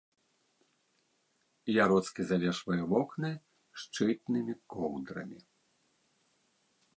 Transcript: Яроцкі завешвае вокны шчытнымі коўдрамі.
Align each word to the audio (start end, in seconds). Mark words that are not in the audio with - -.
Яроцкі 1.83 2.21
завешвае 2.29 2.79
вокны 2.95 3.31
шчытнымі 3.83 4.53
коўдрамі. 4.77 5.37